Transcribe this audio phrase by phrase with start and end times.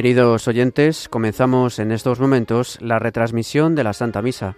[0.00, 4.56] Queridos oyentes, comenzamos en estos momentos la retransmisión de la Santa Misa.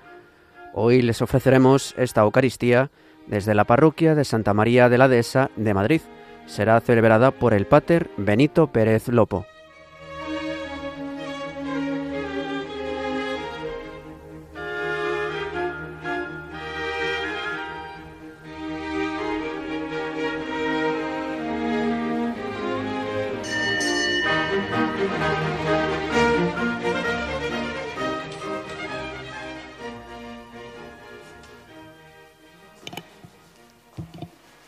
[0.73, 2.93] Hoy les ofreceremos esta Eucaristía
[3.27, 6.01] desde la parroquia de Santa María de la Dehesa de Madrid.
[6.47, 9.45] Será celebrada por el Pater Benito Pérez Lopo.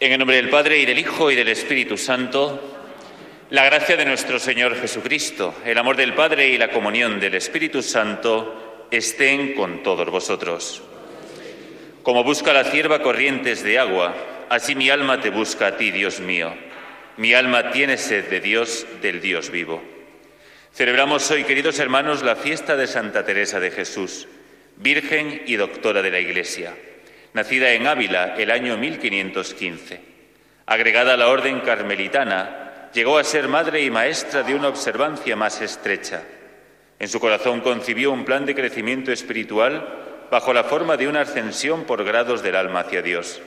[0.04, 2.60] En el nombre del Padre y del Hijo y del Espíritu Santo,
[3.48, 7.82] la gracia de nuestro Señor Jesucristo, el amor del Padre y la comunión del Espíritu
[7.82, 10.82] Santo estén con todos vosotros.
[12.02, 14.14] Como busca la cierva corrientes de agua,
[14.50, 16.54] así mi alma te busca a ti, Dios mío.
[17.16, 19.82] Mi alma tiene sed de Dios, del Dios vivo.
[20.74, 24.28] Celebramos hoy, queridos hermanos, la fiesta de Santa Teresa de Jesús,
[24.76, 26.74] Virgen y Doctora de la Iglesia
[27.34, 30.00] nacida en Ávila el año 1515.
[30.66, 35.60] Agregada a la orden carmelitana, llegó a ser madre y maestra de una observancia más
[35.60, 36.22] estrecha.
[36.98, 41.84] En su corazón concibió un plan de crecimiento espiritual bajo la forma de una ascensión
[41.84, 43.42] por grados del alma hacia Dios.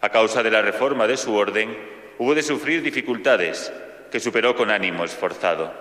[0.00, 1.76] A causa de la reforma de su orden,
[2.18, 3.72] hubo de sufrir dificultades
[4.12, 5.74] que superó con ánimo esforzado.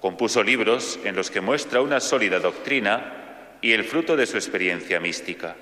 [0.00, 4.98] Compuso libros en los que muestra una sólida doctrina y el fruto de su experiencia
[4.98, 5.54] mística.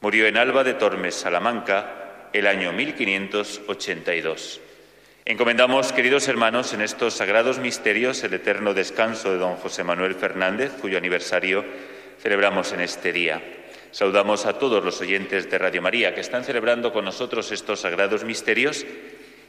[0.00, 4.60] Murió en Alba de Tormes, Salamanca, el año 1582.
[5.24, 10.72] Encomendamos, queridos hermanos, en estos sagrados misterios el eterno descanso de don José Manuel Fernández,
[10.80, 11.64] cuyo aniversario
[12.20, 13.42] celebramos en este día.
[13.90, 18.24] Saludamos a todos los oyentes de Radio María que están celebrando con nosotros estos sagrados
[18.24, 18.84] misterios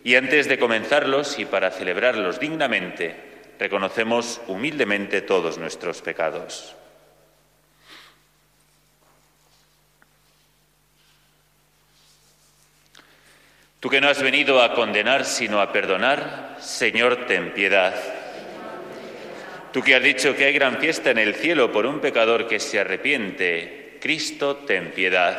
[0.04, 3.16] y antes de comenzarlos y para celebrarlos dignamente,
[3.60, 6.76] reconocemos humildemente todos nuestros pecados.
[13.86, 17.94] Tú que no has venido a condenar, sino a perdonar, Señor, ten piedad.
[19.72, 22.60] Tú que has dicho que hay gran fiesta en el cielo por un pecador que
[22.60, 25.38] se arrepiente, Cristo, ten piedad.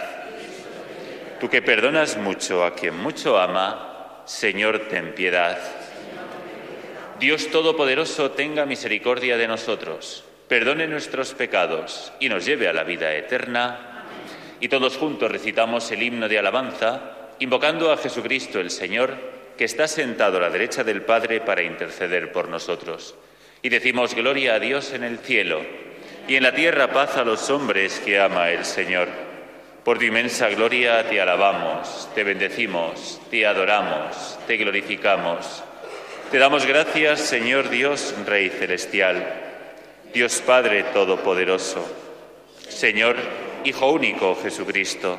[1.41, 5.59] Tú que perdonas mucho a quien mucho ama, Señor, ten piedad.
[7.19, 13.13] Dios Todopoderoso tenga misericordia de nosotros, perdone nuestros pecados y nos lleve a la vida
[13.13, 14.05] eterna.
[14.61, 19.15] Y todos juntos recitamos el himno de alabanza invocando a Jesucristo el Señor,
[19.57, 23.15] que está sentado a la derecha del Padre para interceder por nosotros.
[23.63, 25.61] Y decimos gloria a Dios en el cielo
[26.29, 29.09] y en la tierra paz a los hombres que ama el Señor.
[29.85, 35.63] Por tu inmensa gloria te alabamos, te bendecimos, te adoramos, te glorificamos.
[36.31, 39.25] Te damos gracias, Señor Dios, Rey Celestial,
[40.13, 41.87] Dios Padre Todopoderoso,
[42.69, 43.17] Señor,
[43.65, 45.19] Hijo único Jesucristo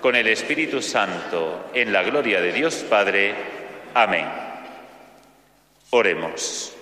[0.00, 3.34] con el Espíritu Santo, en la gloria de Dios Padre,
[3.94, 4.26] Amén.
[5.88, 6.74] Oremos.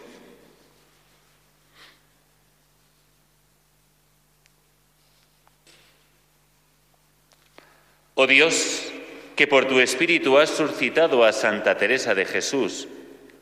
[8.17, 8.93] Oh Dios,
[9.37, 12.89] que por tu Espíritu has suscitado a Santa Teresa de Jesús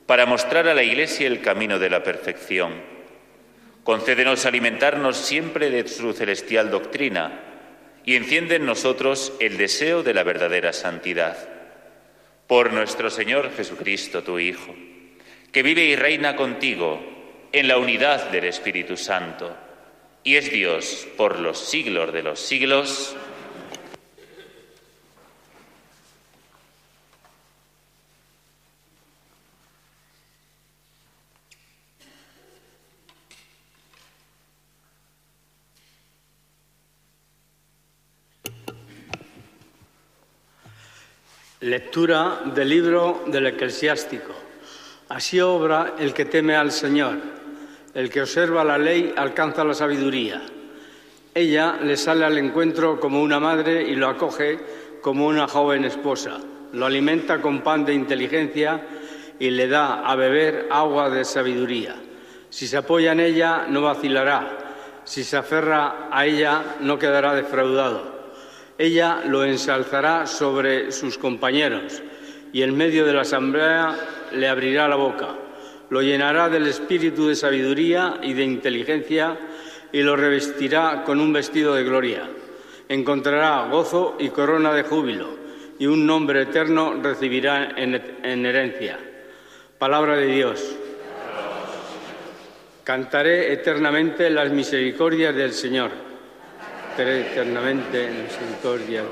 [0.07, 2.73] para mostrar a la Iglesia el camino de la perfección.
[3.85, 7.52] Concédenos alimentarnos siempre de su celestial doctrina
[8.05, 11.37] y enciende en nosotros el deseo de la verdadera santidad
[12.47, 14.75] por nuestro Señor Jesucristo, tu Hijo,
[15.53, 17.01] que vive y reina contigo
[17.53, 19.57] en la unidad del Espíritu Santo,
[20.25, 23.17] y es Dios por los siglos de los siglos.
[41.63, 44.33] Lectura del libro del eclesiástico.
[45.11, 47.15] Así obra el que teme al Señor.
[47.95, 50.43] El que observa la ley alcanza la sabiduría.
[51.33, 54.59] Ella le sale al encuentro como una madre y lo acoge
[55.01, 56.41] como una joven esposa.
[56.73, 58.85] Lo alimenta con pan de inteligencia
[59.39, 61.95] y le da a beber agua de sabiduría.
[62.51, 64.59] Si se apoya en ella, no vacilará.
[65.05, 68.12] Si se aferra a ella, no quedará defraudado.
[68.83, 72.03] Ella lo ensalzará sobre sus compañeros
[72.53, 73.95] y en medio de la asamblea
[74.33, 75.37] le abrirá la boca.
[75.89, 79.39] Lo llenará del espíritu de sabiduría y de inteligencia
[79.93, 82.29] y lo revestirá con un vestido de gloria.
[82.89, 85.29] Encontrará gozo y corona de júbilo
[85.79, 88.99] y un nombre eterno recibirá en, herencia.
[89.79, 90.77] Palabra de Dios.
[92.83, 96.12] Cantaré eternamente las misericordias del Señor.
[96.93, 99.05] Cantaré eternamente las misericordias.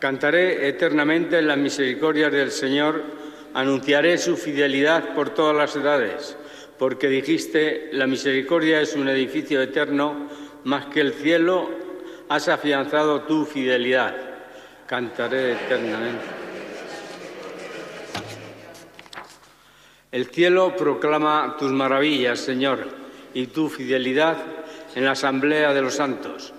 [0.00, 3.00] Cantaré eternamente las misericordias del Señor.
[3.54, 6.36] Anunciaré su fidelidad por todas las edades,
[6.80, 10.28] porque dijiste, la misericordia es un edificio eterno,
[10.64, 11.70] más que el cielo
[12.28, 14.16] has afianzado tu fidelidad.
[14.88, 16.24] Cantaré eternamente.
[20.10, 22.88] El cielo proclama tus maravillas, Señor,
[23.32, 24.61] y tu fidelidad
[24.94, 26.52] en la asamblea de los santos.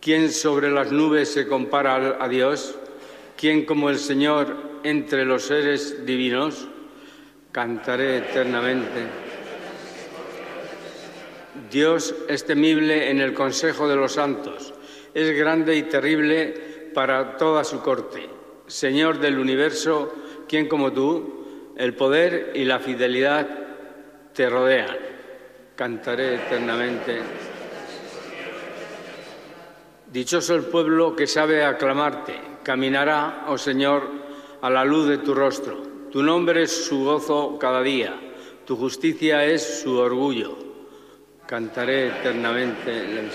[0.00, 2.76] ¿Quién sobre las nubes se compara a Dios?
[3.36, 6.68] ¿Quién como el Señor entre los seres divinos?
[7.52, 9.26] Cantaré eternamente.
[11.70, 14.72] Dios es temible en el consejo de los santos,
[15.14, 18.28] es grande y terrible para toda su corte.
[18.66, 20.14] Señor del universo,
[20.48, 21.72] ¿quién como tú?
[21.76, 23.48] El poder y la fidelidad
[24.32, 24.96] te rodean.
[25.74, 27.20] Cantaré eternamente.
[30.16, 32.40] Dichoso el pueblo que sabe aclamarte.
[32.62, 34.08] Caminará, oh Señor,
[34.62, 35.76] a la luz de tu rostro.
[36.10, 38.18] Tu nombre es su gozo cada día.
[38.64, 40.56] Tu justicia es su orgullo.
[41.46, 43.28] Cantaré eternamente.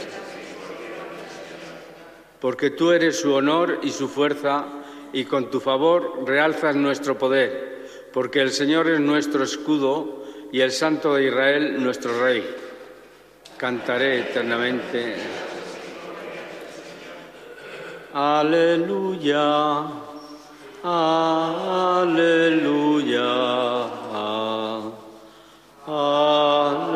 [2.39, 4.65] Porque tú eres su honor y su fuerza,
[5.13, 10.71] y con tu favor realzas nuestro poder porque el Señor es nuestro escudo y el
[10.71, 12.43] Santo de Israel nuestro Rey.
[13.55, 15.50] Cantaré eternamente.
[18.13, 19.87] Aleluya,
[20.83, 22.03] aleluya,
[25.87, 26.91] aleluya.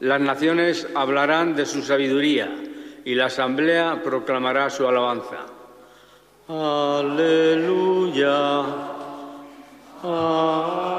[0.00, 2.48] Las naciones hablarán de su sabiduría
[3.04, 5.44] y la asamblea proclamará su alabanza.
[6.48, 7.36] Aleluya.
[10.02, 10.95] Aleluya.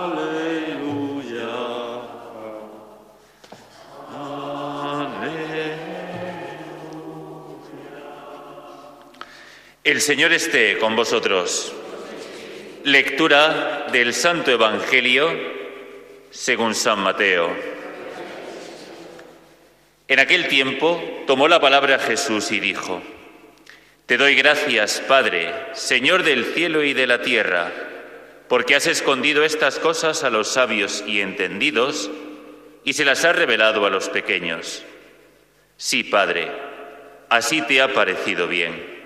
[9.88, 11.72] El Señor esté con vosotros.
[12.84, 15.34] Lectura del Santo Evangelio
[16.30, 17.56] según San Mateo.
[20.10, 23.02] En aquel tiempo tomó la palabra Jesús y dijo,
[24.06, 27.72] te doy gracias, Padre, Señor del cielo y de la tierra,
[28.50, 32.12] porque has escondido estas cosas a los sabios y entendidos
[32.84, 34.84] y se las has revelado a los pequeños.
[35.78, 36.52] Sí, Padre,
[37.30, 38.97] así te ha parecido bien.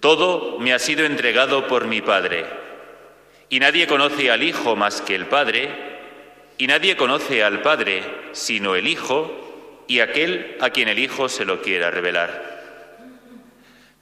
[0.00, 2.46] Todo me ha sido entregado por mi Padre,
[3.50, 5.68] y nadie conoce al Hijo más que el Padre,
[6.56, 11.44] y nadie conoce al Padre sino el Hijo y aquel a quien el Hijo se
[11.44, 12.50] lo quiera revelar.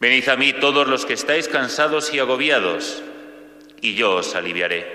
[0.01, 3.03] Venid a mí todos los que estáis cansados y agobiados,
[3.81, 4.87] y yo os aliviaré.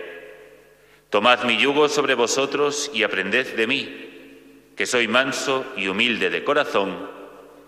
[1.09, 6.45] Tomad mi yugo sobre vosotros y aprended de mí, que soy manso y humilde de
[6.45, 7.09] corazón,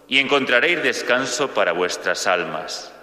[0.07, 2.94] y encontraréis descanso para vuestras almas,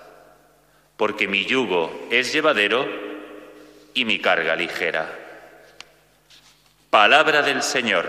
[0.96, 2.86] porque mi yugo es llevadero
[3.94, 5.18] y mi carga ligera.
[6.90, 8.06] Palabra del Señor.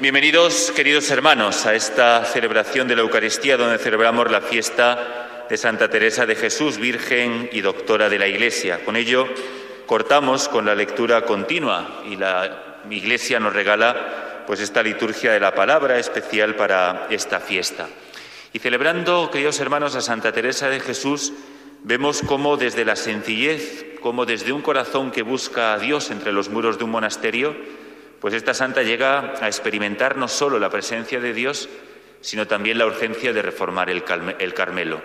[0.00, 5.90] Bienvenidos, queridos hermanos, a esta celebración de la Eucaristía donde celebramos la fiesta de Santa
[5.90, 8.82] Teresa de Jesús, Virgen y Doctora de la Iglesia.
[8.84, 9.28] Con ello
[9.84, 15.54] cortamos con la lectura continua y la Iglesia nos regala pues esta liturgia de la
[15.54, 17.86] palabra especial para esta fiesta.
[18.52, 21.32] Y celebrando, queridos hermanos, a Santa Teresa de Jesús,
[21.84, 26.48] vemos cómo desde la sencillez, como desde un corazón que busca a Dios entre los
[26.48, 27.54] muros de un monasterio,
[28.20, 31.68] pues esta santa llega a experimentar no solo la presencia de Dios,
[32.20, 35.00] sino también la urgencia de reformar el, Carmelo,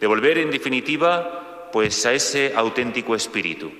[0.00, 3.70] de volver en definitiva pues a ese auténtico espíritu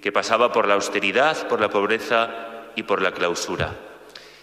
[0.00, 3.74] que pasaba por la austeridad, por la pobreza y por la clausura.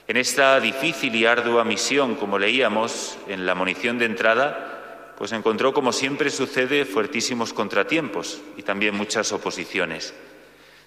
[0.07, 5.73] En esta difícil y ardua misión, como leíamos en la munición de entrada, pues encontró,
[5.73, 10.13] como siempre sucede, fuertísimos contratiempos y también muchas oposiciones.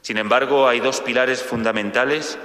[0.02, 2.38] Sin embargo, hay dos pilares fundamentales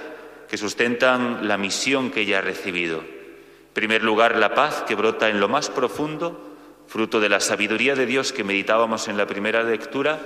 [0.47, 2.99] que sustentan la misión que ella ha recibido.
[2.99, 6.55] En primer lugar, la paz que brota en lo más profundo,
[6.87, 10.19] fruto de la sabiduría de Dios que meditábamos en la primera lectura,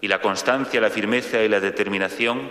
[0.00, 2.50] y la constancia, la firmeza y la determinación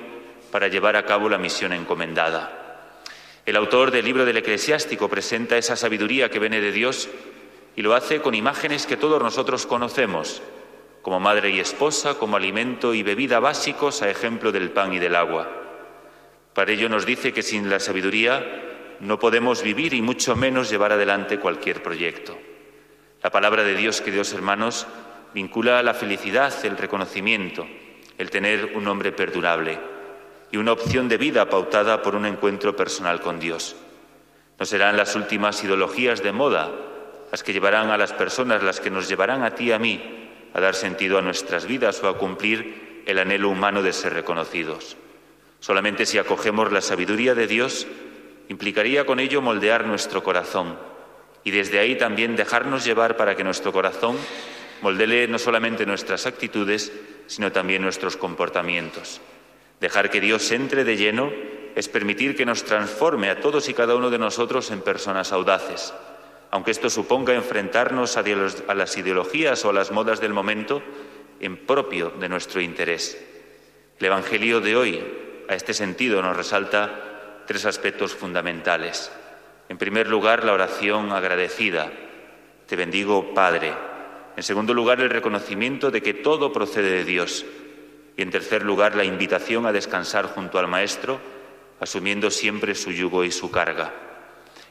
[0.52, 2.67] para llevar a cabo la misión encomendada.
[3.48, 7.08] El autor del libro del eclesiástico presenta esa sabiduría que viene de Dios
[7.78, 10.42] y lo hace con imágenes que todos nosotros conocemos,
[11.02, 15.16] como madre y esposa, como alimento y bebida básicos a ejemplo del pan y del
[15.16, 15.50] agua.
[16.54, 20.92] Para ello nos dice que sin la sabiduría no podemos vivir y mucho menos llevar
[20.92, 22.38] adelante cualquier proyecto.
[23.24, 24.88] La palabra de Dios, queridos hermanos,
[25.34, 27.66] vincula la felicidad, el reconocimiento,
[28.18, 29.80] el tener un hombre perdurable
[30.52, 33.76] y una opción de vida pautada por un encuentro personal con Dios.
[34.60, 36.72] No serán las últimas ideologías de moda
[37.32, 40.02] las que llevarán a las personas, las que nos llevarán a ti y a mí
[40.54, 44.98] a dar sentido a nuestras vidas o a cumplir el anhelo humano de ser reconocidos.
[45.60, 47.88] Solamente si acogemos la sabiduría de Dios,
[48.50, 50.78] implicaría con ello moldear nuestro corazón
[51.44, 54.18] y desde ahí también dejarnos llevar para que nuestro corazón
[54.82, 56.92] moldele no solamente nuestras actitudes,
[57.28, 59.22] sino también nuestros comportamientos.
[59.80, 61.32] Dejar que Dios entre de lleno
[61.76, 65.94] es permitir que nos transforme a todos y cada uno de nosotros en personas audaces,
[66.50, 70.82] aunque esto suponga enfrentarnos a, las ideologías o a las modas del momento
[71.40, 73.24] en propio de nuestro interés.
[74.00, 75.04] El Evangelio de hoy,
[75.48, 79.12] a este sentido, nos resalta tres aspectos fundamentales.
[79.70, 81.92] En primer lugar, la oración agradecida.
[82.66, 83.74] Te bendigo, Padre.
[84.36, 87.46] En segundo lugar, el reconocimiento de que todo procede de Dios.
[88.18, 91.20] Y en tercer lugar, la invitación a descansar junto al Maestro,
[91.80, 93.94] asumiendo siempre su yugo y su carga.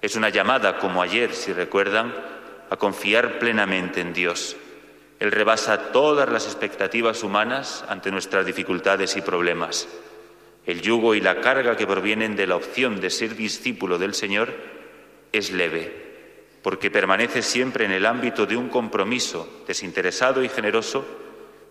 [0.02, 2.12] Es una llamada, como ayer, si recuerdan,
[2.68, 4.56] a confiar plenamente en Dios.
[5.20, 9.88] Él rebasa todas las expectativas humanas ante nuestras dificultades y problemas.
[10.66, 14.52] El yugo y la carga que provienen de la opción de ser discípulo del Señor
[15.32, 21.06] es leve, porque permanece siempre en el ámbito de un compromiso desinteresado y generoso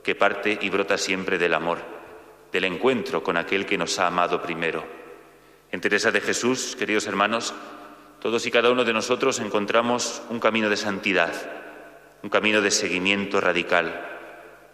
[0.06, 1.80] que parte y brota siempre del amor,
[2.52, 4.86] del encuentro con aquel que nos ha amado primero.
[5.72, 7.56] En Teresa de Jesús, queridos hermanos,
[8.22, 11.34] todos y cada uno de nosotros encontramos un camino de santidad,
[12.22, 14.00] un camino de seguimiento radical,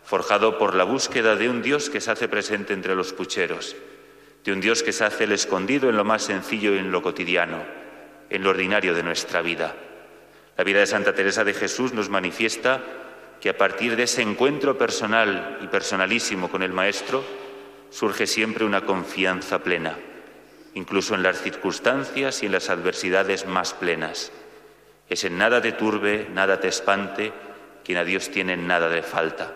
[0.03, 3.77] forjado por la búsqueda de un Dios que se hace presente entre los pucheros,
[4.43, 7.01] de un Dios que se hace el escondido en lo más sencillo y en lo
[7.01, 7.63] cotidiano,
[8.29, 9.75] en lo ordinario de nuestra vida.
[10.57, 12.83] La vida de Santa Teresa de Jesús nos manifiesta
[13.41, 17.23] que a partir de ese encuentro personal y personalísimo con el Maestro
[17.89, 19.97] surge siempre una confianza plena
[20.73, 24.31] incluso en las circunstancias y en las adversidades más plenas.
[25.09, 27.33] Es en nada te turbe, nada te espante,
[27.83, 29.53] quien a Dios tiene nada de falta.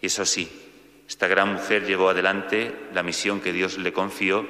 [0.00, 0.50] Y eso sí,
[1.06, 4.46] esta gran mujer llevó adelante la misión que Dios le confió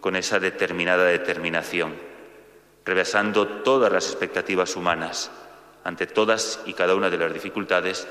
[0.00, 1.94] con esa determinada determinación,
[2.84, 5.30] rebasando todas las expectativas humanas
[5.84, 8.08] ante todas y cada una de las dificultades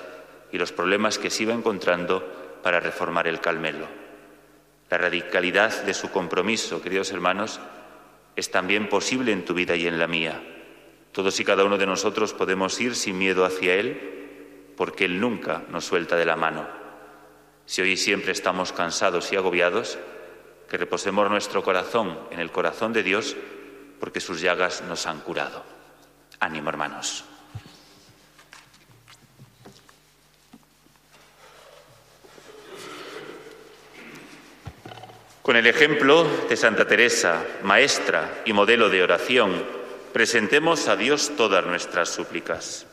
[0.52, 3.88] y los problemas que se iba encontrando para reformar el Calmelo.
[4.90, 7.60] La radicalidad de su compromiso, queridos hermanos,
[8.36, 10.42] es también posible en tu vida y en la mía.
[11.12, 15.64] Todos y cada uno de nosotros podemos ir sin miedo hacia Él, porque Él nunca
[15.70, 16.68] nos suelta de la mano.
[17.66, 19.98] Si hoy siempre estamos cansados y agobiados,
[20.70, 23.36] que reposemos nuestro corazón en el corazón de Dios,
[24.00, 25.64] porque sus llagas nos han curado.
[26.40, 27.26] Ánimo, hermanos.
[35.44, 39.62] Con el ejemplo de Santa Teresa, maestra y modelo de oración,
[40.14, 42.88] presentemos a Dios todas nuestras súplicas.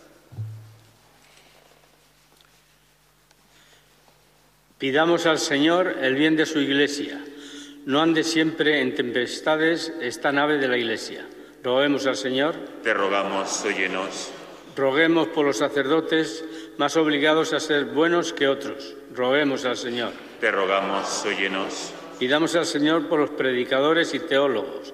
[4.79, 7.25] Pidamos al Señor el bien de su Iglesia.
[7.87, 11.25] No ande siempre en tempestades esta nave de la Iglesia.
[11.63, 12.57] Roguemos al Señor.
[12.83, 14.33] Te rogamos, óyenos.
[14.75, 16.45] Roguemos por los sacerdotes
[16.79, 18.97] más obligados a ser buenos que otros.
[19.15, 20.11] Roguemos al Señor.
[20.41, 21.93] Te rogamos, óyenos.
[22.21, 24.93] Pidamos al Señor por los predicadores y teólogos,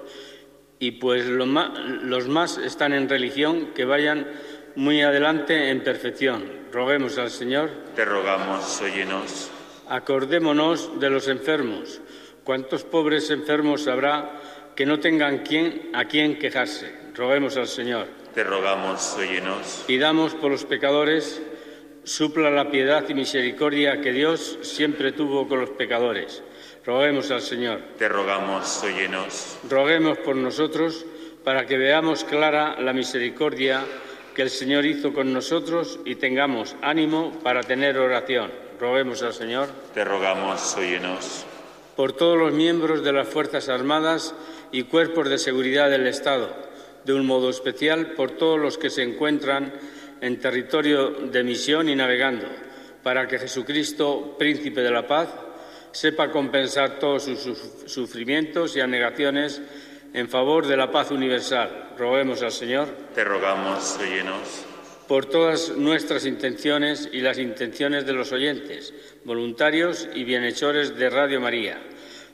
[0.79, 4.31] y pues los más, están en religión, que vayan
[4.77, 6.45] muy adelante en perfección.
[6.71, 7.69] Roguemos al Señor.
[7.97, 9.51] Te rogamos, óyenos.
[9.89, 11.99] Acordémonos de los enfermos.
[12.45, 14.39] ¿Cuántos pobres enfermos habrá
[14.73, 16.95] que no tengan quien, a quien quejarse?
[17.13, 18.07] Roguemos al Señor.
[18.33, 19.83] Te rogamos, óyenos.
[19.85, 21.41] Pidamos por los pecadores,
[22.05, 26.41] supla la piedad y misericordia que Dios siempre tuvo con los pecadores
[26.87, 27.81] Roguemos al Señor.
[27.97, 29.57] Te rogamos, óyenos.
[29.69, 31.05] Roguemos por nosotros
[31.43, 33.83] para que veamos clara la misericordia
[34.33, 38.53] que el Señor hizo con nosotros y tengamos ánimo para tener oración.
[38.79, 39.67] Roguemos al Señor.
[39.93, 41.45] Te rogamos, óyenos.
[41.97, 44.33] Por todos los miembros de las Fuerzas Armadas
[44.71, 46.55] y cuerpos de seguridad del Estado,
[47.03, 49.73] de un modo especial por todos los que se encuentran
[50.21, 52.47] en territorio de misión y navegando
[53.03, 55.27] para que Jesucristo, príncipe de la paz,
[55.91, 59.61] sepa compensar todos sus sufrimientos y anegaciones
[60.13, 61.91] en favor de la paz universal.
[61.97, 62.87] Roguemos al Señor.
[63.13, 64.65] Te rogamos, óyenos.
[65.07, 71.39] Por todas nuestras intenciones y las intenciones de los oyentes, voluntarios y bienhechores de Radio
[71.39, 71.81] María,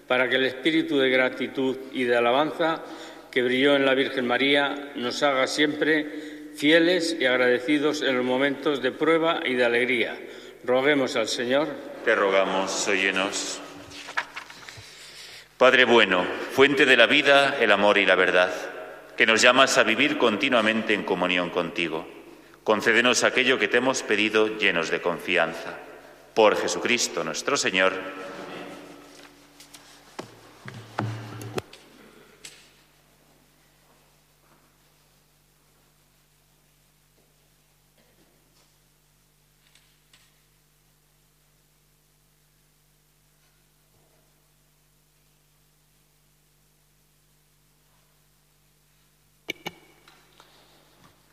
[0.08, 2.84] para que el espíritu de gratitud y de alabanza
[3.30, 8.82] que brilló en la Virgen María nos haga siempre fieles y agradecidos en los momentos
[8.82, 10.18] de prueba y de alegría.
[10.66, 11.68] Roguemos al Señor.
[12.06, 13.60] Te rogamos, óyenos.
[15.58, 18.54] Padre bueno, fuente de la vida, el amor y la verdad,
[19.18, 22.08] que nos llamas a vivir continuamente en comunión contigo.
[22.64, 25.78] Concédenos aquello que te hemos pedido llenos de confianza.
[26.34, 27.92] Por Jesucristo nuestro Señor.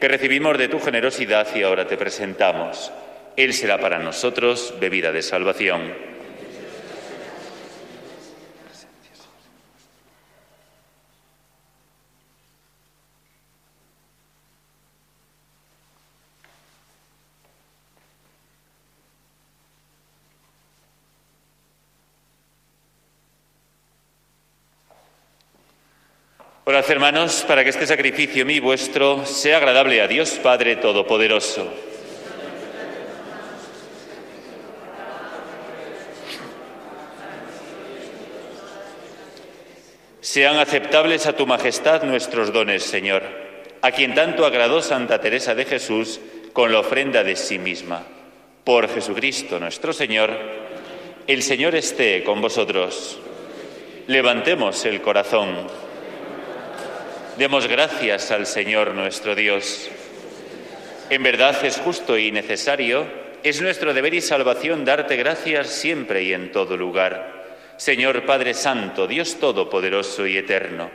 [0.00, 2.92] que recibimos de tu generosidad y ahora te presentamos.
[3.36, 6.13] Él será para nosotros bebida de salvación.
[26.74, 31.72] Orad, hermanos, para que este sacrificio mío vuestro sea agradable a Dios Padre Todopoderoso.
[40.20, 43.22] Sean aceptables a tu majestad nuestros dones, Señor,
[43.80, 46.18] a quien tanto agradó Santa Teresa de Jesús
[46.52, 48.02] con la ofrenda de sí misma.
[48.64, 50.32] Por Jesucristo nuestro Señor,
[51.28, 53.20] el Señor esté con vosotros.
[54.08, 55.83] Levantemos el corazón.
[57.38, 59.90] Demos gracias al Señor nuestro Dios.
[61.10, 63.08] En verdad es justo y necesario,
[63.42, 67.44] es nuestro deber y salvación darte gracias siempre y en todo lugar.
[67.76, 70.92] Señor Padre Santo, Dios Todopoderoso y Eterno,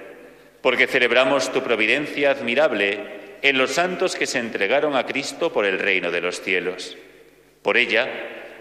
[0.62, 5.78] porque celebramos tu providencia admirable en los santos que se entregaron a Cristo por el
[5.78, 6.98] reino de los cielos.
[7.62, 8.08] Por ella,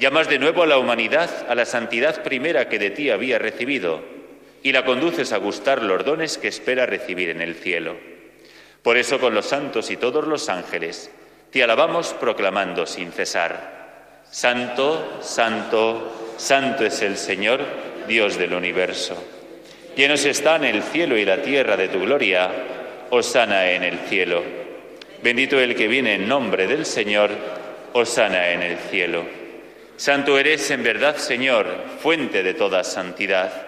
[0.00, 4.17] llamas de nuevo a la humanidad a la santidad primera que de ti había recibido
[4.62, 7.96] y la conduces a gustar los dones que espera recibir en el cielo.
[8.82, 11.10] Por eso con los santos y todos los ángeles
[11.50, 14.22] te alabamos proclamando sin cesar.
[14.30, 17.60] Santo, santo, santo es el Señor,
[18.06, 19.16] Dios del universo.
[19.96, 22.50] Llenos están el cielo y la tierra de tu gloria,
[23.10, 24.42] osana en el cielo.
[25.22, 27.30] Bendito el que viene en nombre del Señor,
[27.92, 29.24] osana en el cielo.
[29.96, 31.66] Santo eres en verdad, Señor,
[32.00, 33.67] fuente de toda santidad.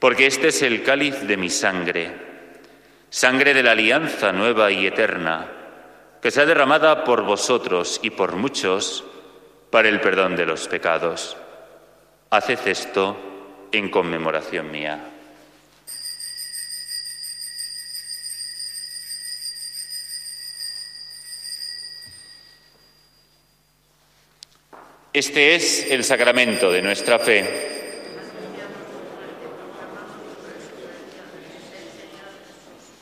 [0.00, 2.10] porque este es el cáliz de mi sangre,
[3.10, 5.46] sangre de la alianza nueva y eterna,
[6.22, 9.04] que sea derramada por vosotros y por muchos
[9.70, 11.36] para el perdón de los pecados.
[12.30, 15.04] Haced esto en conmemoración mía.
[25.12, 27.69] Este es el sacramento de nuestra fe.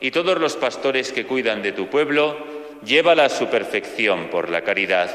[0.00, 2.36] y todos los pastores que cuidan de tu pueblo,
[2.84, 5.10] llévala a su perfección por la caridad.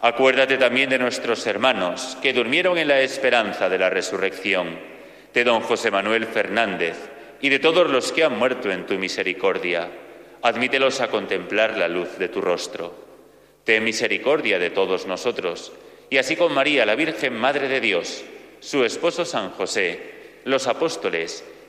[0.00, 4.76] Acuérdate también de nuestros hermanos que durmieron en la esperanza de la resurrección,
[5.32, 6.96] de don José Manuel Fernández
[7.40, 9.88] y de todos los que han muerto en tu misericordia.
[10.42, 12.92] Admítelos a contemplar la luz de tu rostro.
[13.64, 15.72] Ten misericordia de todos nosotros,
[16.10, 18.24] y así con María, la Virgen Madre de Dios,
[18.58, 20.00] su esposo San José,
[20.44, 21.44] los apóstoles,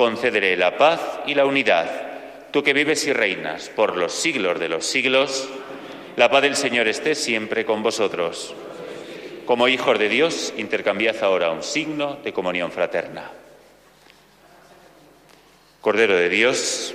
[0.00, 1.86] concederé la paz y la unidad.
[2.52, 5.46] Tú que vives y reinas por los siglos de los siglos,
[6.16, 8.54] la paz del Señor esté siempre con vosotros.
[9.44, 13.30] Como hijos de Dios, intercambiad ahora un signo de comunión fraterna.
[15.82, 16.94] Cordero de Dios,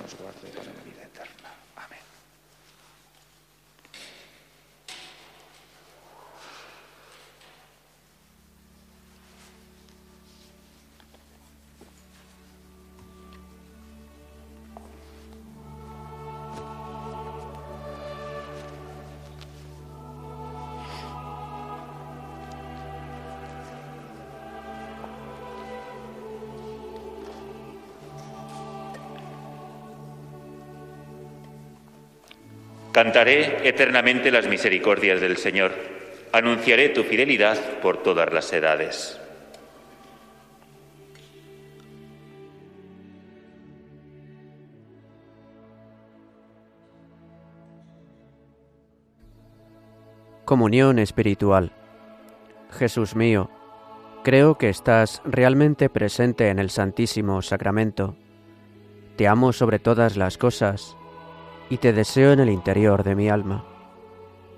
[32.91, 35.71] Cantaré eternamente las misericordias del Señor.
[36.33, 39.17] Anunciaré tu fidelidad por todas las edades.
[50.43, 51.71] Comunión espiritual.
[52.71, 53.49] Jesús mío,
[54.25, 58.17] creo que estás realmente presente en el Santísimo Sacramento.
[59.15, 60.97] Te amo sobre todas las cosas
[61.71, 63.63] y te deseo en el interior de mi alma,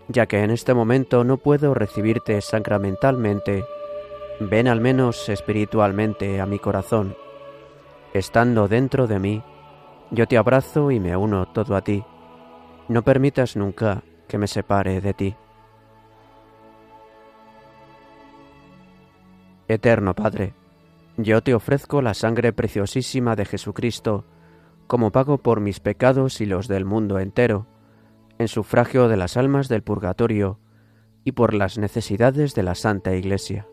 [0.08, 3.66] ya que en este momento no puedo recibirte sacramentalmente,
[4.40, 7.16] ven al menos espiritualmente a mi corazón.
[8.16, 9.44] Estando dentro de mí,
[10.10, 12.04] yo te abrazo y me uno todo a ti.
[12.88, 15.36] No permitas nunca que me separe de ti.
[19.68, 20.56] Eterno Padre,
[21.18, 24.26] yo te ofrezco la sangre preciosísima de Jesucristo,
[24.88, 27.68] como pago por mis pecados y los del mundo entero,
[28.38, 30.60] en sufragio de las almas del purgatorio
[31.24, 33.68] y por las necesidades de la Santa Iglesia.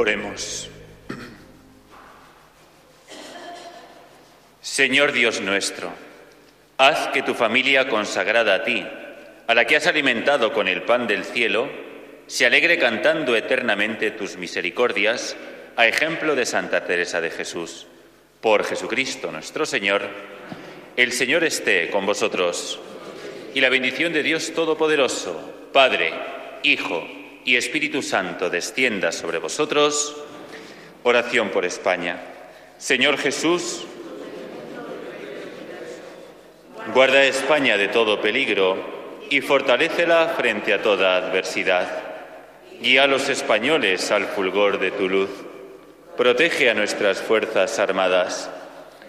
[0.00, 0.70] Oremos.
[4.60, 5.90] Señor Dios nuestro,
[6.76, 8.86] haz que tu familia consagrada a ti,
[9.48, 11.68] a la que has alimentado con el pan del cielo,
[12.28, 15.34] se alegre cantando eternamente tus misericordias,
[15.74, 17.88] a ejemplo de Santa Teresa de Jesús.
[18.40, 20.02] Por Jesucristo nuestro Señor,
[20.96, 22.78] el Señor esté con vosotros.
[23.52, 26.12] Y la bendición de Dios Todopoderoso, Padre,
[26.62, 27.17] Hijo
[27.48, 30.14] y Espíritu Santo descienda sobre vosotros.
[31.02, 32.20] Oración por España.
[32.76, 33.86] Señor Jesús,
[36.92, 38.76] guarda a España de todo peligro
[39.30, 41.88] y fortalécela frente a toda adversidad.
[42.82, 45.30] Guía a los españoles al fulgor de tu luz.
[46.18, 48.50] Protege a nuestras Fuerzas Armadas.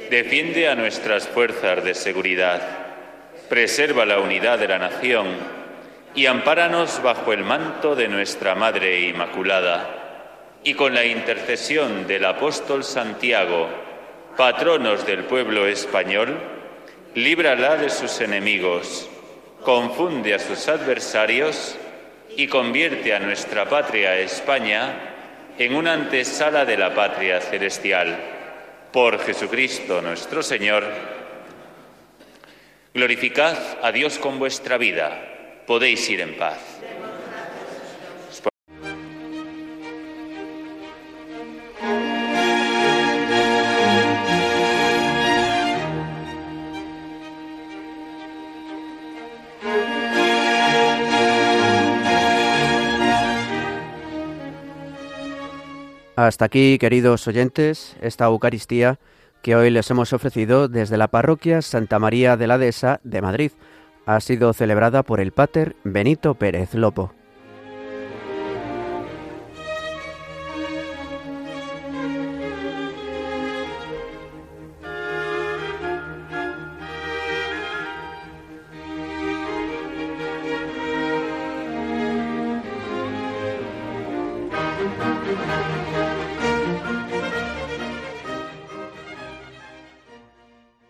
[0.09, 2.61] Defiende a nuestras fuerzas de seguridad.
[3.49, 5.58] Preserva la unidad de la nación
[6.15, 12.83] y ampáranos bajo el manto de nuestra Madre Inmaculada, y con la intercesión del apóstol
[12.83, 13.69] Santiago,
[14.35, 16.37] patronos del pueblo español,
[17.15, 19.07] líbrala de sus enemigos,
[19.63, 21.77] confunde a sus adversarios
[22.35, 24.93] y convierte a nuestra patria España
[25.57, 28.17] en una antesala de la patria celestial.
[28.91, 30.83] Por Jesucristo nuestro Señor,
[32.93, 35.38] glorificad a Dios con vuestra vida
[35.69, 36.57] podéis ir en paz.
[56.15, 58.97] Hasta aquí, queridos oyentes, esta Eucaristía
[59.43, 63.51] que hoy les hemos ofrecido desde la parroquia Santa María de la Dehesa de Madrid
[64.09, 67.13] ha sido celebrada por el Pater Benito Pérez Lopo.